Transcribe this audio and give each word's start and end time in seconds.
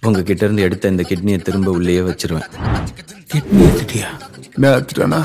உங்ககிட்ட 0.00 0.44
இருந்து 0.44 0.62
எடுத்த 0.62 0.88
இந்த 0.88 1.02
கிட்னியை 1.08 1.42
திரும்ப 1.42 1.70
உள்ளேயே 1.70 2.00
வச்சிருவேன். 2.00 2.48
கிட்னி 3.34 3.64
எடுத்துட்டியா? 3.68 4.08
நான் 4.54 4.76
எடுத்துட்டானா? 4.78 5.20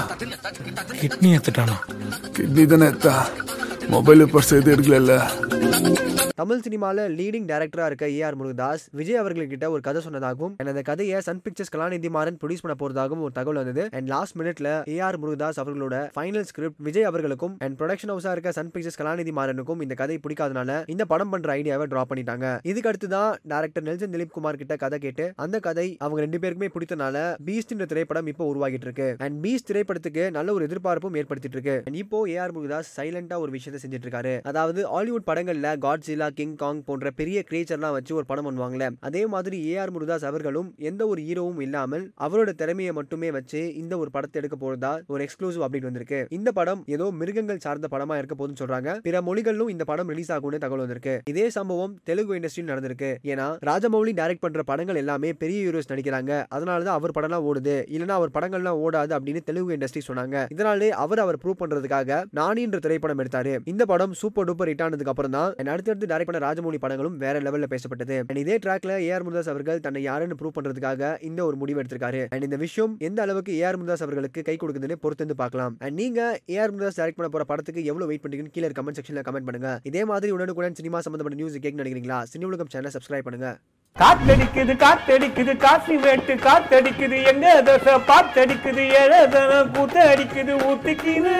கிட்னி 1.01 1.29
எடுத்துட்டானா? 1.37 1.75
கிட்னி 2.37 2.65
தானே 2.65 2.85
எடுத்தா? 2.85 3.29
மொபைல் 3.91 4.23
பர்ஸ் 4.33 4.53
எதுவும் 4.57 4.73
எடுக்கல 4.75 5.17
தமிழ் 6.39 6.61
சினிமால 6.65 7.03
லீடிங் 7.17 7.47
டைரக்டரா 7.49 7.85
இருக்க 7.89 8.05
ஏ 8.13 8.21
ஆர் 8.27 8.37
முருகதாஸ் 8.37 8.83
விஜய் 8.99 9.19
அவர்கள்கிட்ட 9.21 9.65
ஒரு 9.73 9.81
கதை 9.87 9.99
சொன்னதாகவும் 10.05 10.53
அந்த 10.61 10.81
கதையை 10.87 11.17
Sun 11.25 11.41
Pictures 11.45 11.71
Kalanithi 11.73 12.09
Maran 12.15 12.37
produce 12.41 12.63
பண்ண 12.63 12.75
போறதாகவும் 12.79 13.23
ஒரு 13.25 13.33
தகவல் 13.37 13.59
வந்தது. 13.61 13.83
அண்ட் 13.97 14.07
லாஸ்ட் 14.13 14.35
மினிட்ல 14.39 14.69
ஆர் 15.07 15.17
முருகதாஸ் 15.23 15.59
அவர்களோட 15.63 15.97
ஃபைனல் 16.15 16.47
ஸ்கிரிப்ட் 16.49 16.79
விஜய் 16.87 17.07
அவர்களுக்கும் 17.09 17.53
அண்ட் 17.65 17.75
ப்ரொடக்ஷன் 17.81 18.11
ஹவுஸா 18.13 18.31
இருக்க 18.35 18.53
சன் 18.57 18.71
பிக்சர்ஸ் 18.75 18.99
கலாநிதி 19.01 19.33
மாறனுக்கும் 19.39 19.83
இந்த 19.85 19.97
கதை 20.01 20.17
பிடிக்காதனால 20.23 20.79
இந்த 20.93 21.05
படம் 21.11 21.31
பண்ற 21.33 21.51
ஐடியாவை 21.59 21.87
டிரா 21.91 22.03
பண்ணிட்டாங்க. 22.11 22.47
இதுக்கு 22.71 22.91
அடுத்து 22.93 23.09
தான் 23.15 23.29
டேரக்டர் 23.53 23.85
நெல்சன் 23.89 24.13
திலீப் 24.15 24.33
குமார் 24.37 24.59
கிட்ட 24.63 24.77
கதை 24.85 24.99
கேட்டு 25.05 25.27
அந்த 25.45 25.59
கதை 25.67 25.87
அவங்க 26.05 26.19
ரெண்டு 26.25 26.41
பேருக்குமே 26.45 26.71
பிடித்தனால 26.77 27.25
பீஸ்ட்ன்ற 27.49 27.87
திரைப்படம் 27.93 28.31
இப்போ 28.33 28.49
உருவாகிட்டு 28.53 28.89
இருக்கு. 28.89 29.09
அண்ட் 29.27 29.39
பீஸ்ட் 29.45 29.69
திரைப்படத்துக்கு 29.71 30.25
நல்ல 30.39 30.57
ஒரு 30.57 30.65
எதிர்பார்ப்பும் 30.69 31.19
ஏற்படுத்திட்டு 31.21 31.59
இருக்கு. 31.59 31.77
இப்போ 32.03 32.21
இப்போ 32.23 32.41
ஆர் 32.41 32.55
முருகதாஸ் 32.57 32.91
சைலண்டா 32.97 33.37
ஒரு 33.45 33.51
விஷயம் 33.57 33.72
விஷயத்தை 33.73 33.81
செஞ்சுட்டு 33.83 34.07
இருக்காரு 34.07 34.33
அதாவது 34.51 34.81
ஹாலிவுட் 34.93 35.27
படங்கள்ல 35.29 35.69
காட்ஜிலா 35.85 36.27
கிங் 36.39 36.55
காங் 36.55 36.81
போன்ற 36.87 37.09
பெரிய 37.19 37.37
கிரியேச்சர்லாம் 37.49 37.95
வச்சு 37.97 38.13
ஒரு 38.15 38.25
படம் 38.25 38.47
பண்ணுவாங்களே 38.47 38.89
அதே 39.07 39.23
மாதிரி 39.33 39.57
ஏஆர் 39.73 39.93
முருதாஸ் 39.95 40.27
அவர்களும் 40.29 40.69
எந்த 40.89 41.01
ஒரு 41.07 41.21
ஹீரோவும் 41.27 41.61
இல்லாமல் 41.65 42.05
அவரோட 42.25 42.49
திறமையை 42.61 42.93
மட்டுமே 42.99 43.29
வச்சு 43.37 43.61
இந்த 43.81 43.93
ஒரு 43.97 44.09
படத்தை 44.15 44.39
எடுக்க 44.41 44.57
போறதா 44.63 44.91
ஒரு 45.13 45.21
எக்ஸ்க்ளூசிவ் 45.25 45.63
அப்டேட் 45.65 45.87
வந்திருக்கு. 45.89 46.19
இந்த 46.37 46.49
படம் 46.59 46.81
ஏதோ 46.95 47.05
மிருகங்கள் 47.19 47.61
சார்ந்த 47.65 47.87
படமா 47.93 48.17
இருக்க 48.21 48.35
போதுன்னு 48.39 48.59
சொல்றாங்க. 48.61 48.89
பிற 49.07 49.21
மொழிகளிலும் 49.27 49.71
இந்த 49.73 49.83
படம் 49.91 50.09
ரிலீஸ் 50.13 50.31
ஆகும்னு 50.35 50.61
தகவல் 50.63 50.83
வந்திருக்கு. 50.83 51.15
இதே 51.31 51.45
சம்பவம் 51.57 51.93
தெலுங்கு 52.09 52.37
இண்டஸ்ட்ரியில் 52.39 52.71
நடந்திருக்கு. 52.71 53.11
ஏன்னா 53.31 53.47
ராஜமௌலி 53.69 54.13
டைரக்ட் 54.19 54.43
பண்ற 54.45 54.63
படங்கள் 54.71 55.01
எல்லாமே 55.03 55.29
பெரிய 55.43 55.59
ஹீரோஸ் 55.65 55.91
நடிக்கிறாங்க. 55.93 56.31
அதனாலதான் 56.55 56.97
அவர் 56.99 57.15
படம்லாம் 57.17 57.47
ஓடுது. 57.49 57.77
இல்லைன்னா 57.95 58.17
அவர் 58.19 58.35
படங்கள்லாம் 58.37 58.81
ஓடாது 58.85 59.13
அப்படின்னு 59.17 59.43
தெலுங்கு 59.49 59.77
இண்டஸ்ட்ரி 59.77 60.03
சொன்னாங்க. 60.09 60.37
இதனாலே 60.55 60.89
அவர் 61.03 61.23
அவர் 61.25 61.39
ப்ரூவ் 61.43 61.59
பண்றதுக்காக 61.61 62.19
நானின்ற 62.39 62.79
திரைப்படம் 62.85 63.21
எடுத்தாரு. 63.23 63.53
இந்த 63.71 63.83
படம் 63.89 64.13
சூப்பர் 64.21 64.47
டூப்பர் 64.47 64.69
ஹிட் 64.69 64.81
ஆனதுக்கு 64.85 65.11
அப்புறம் 65.11 65.33
தான் 65.35 65.69
அடுத்தடுத்து 65.73 66.07
டைரக்ட் 66.11 66.29
பண்ண 66.29 66.39
ராஜமௌலி 66.45 66.79
படங்களும் 66.83 67.15
வேற 67.23 67.35
லெவல்ல 67.45 67.67
பேசப்பட்டது. 67.73 68.15
And 68.29 68.39
இதே 68.41 68.55
ட்ராக்ல 68.63 68.93
ஆர் 69.15 69.25
முருதாஸ் 69.25 69.49
அவர்கள் 69.51 69.79
தன்னை 69.85 70.01
யாருன்னு 70.07 70.37
ப்ரூவ் 70.39 70.55
பண்றதுக்காக 70.57 71.11
இந்த 71.27 71.39
ஒரு 71.49 71.57
முடிவு 71.61 71.81
எடுத்திருக்காரு. 71.81 72.21
அண்ட் 72.33 72.45
இந்த 72.47 72.57
விஷயம் 72.65 72.95
எந்த 73.09 73.21
அளவுக்கு 73.25 73.53
ஏ 73.59 73.63
ஆர் 73.69 73.79
முருதாஸ் 73.81 74.03
அவர்களுக்கு 74.05 74.41
கை 74.49 74.55
கொடுக்குதுன்னு 74.63 74.97
பொறுத்து 75.05 75.25
வந்து 75.25 75.39
பார்க்கலாம். 75.43 75.75
அண்ட் 75.85 75.97
நீங்க 76.01 76.19
ஏஆர் 76.55 76.73
முருதாஸ் 76.73 76.99
டைரக்ட் 77.01 77.19
பண்ண 77.19 77.29
போற 77.35 77.45
படத்துக்கு 77.51 77.83
எவ்வளவு 77.91 78.09
வெயிட் 78.11 78.23
பண்றீங்கன்னு 78.25 78.55
கீழே 78.57 78.73
கமெண்ட் 78.79 78.99
செக்ஷன்ல 78.99 79.23
கமெண்ட் 79.29 79.47
பண்ணுங்க. 79.49 79.71
இதே 79.91 80.03
மாதிரி 80.11 80.33
உடனுக்குடன் 80.37 80.79
சினிமா 80.81 81.01
சம்பந்தப்பட்ட 81.07 81.39
நியூஸ் 81.41 81.63
கேட்க 81.65 81.83
நினைக்கிறீங்களா? 81.83 82.19
சினி 82.33 82.49
உலகம் 82.51 82.73
சேனல் 82.75 82.95
சப்ஸ்கிரைப் 82.97 83.27
பண்ணுங்க. 83.29 83.51
காத்தடிக்குது 83.95 84.73
காத்தடிக்குது 84.75 85.53
காசி 85.57 85.95
வேட்டு 85.97 86.33
காத்தடிக்குது 86.45 87.17
எங்க 87.31 87.47
தசை 87.61 87.93
பாத்தடிக்குது 88.07 88.83
எழதன 89.01 89.59
கூத்து 89.75 89.99
அடிக்குது 90.05 90.53
ஊத்திக்கின்னு 90.67 91.35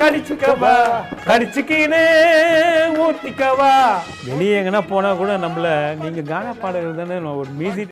கடிச்சுக்கவா 0.00 0.72
கடிச்சுக்கின்னு 1.26 2.00
ஊத்திக்கவா. 3.04 3.72
வெளியே 4.28 4.54
எங்கன்னா 4.60 4.82
போனா 4.88 5.10
கூட 5.14 5.32
நம்மள 5.38 5.66
நீங்க 6.00 6.22
கான 6.26 6.54
பாடகர் 6.54 7.00
தானே 7.00 7.18
ஒரு 7.34 7.50
மியூசிக் 7.52 7.86